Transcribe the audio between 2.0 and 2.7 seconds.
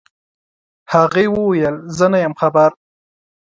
نه يم خبر.